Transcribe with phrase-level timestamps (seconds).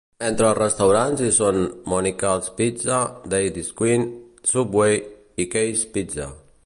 [0.27, 1.59] Entre els restaurants hi són
[1.93, 3.03] Monical's Pizza,
[3.35, 4.09] Dairy Queen,
[4.55, 4.99] Subway
[5.45, 6.29] i Casey's Pizza.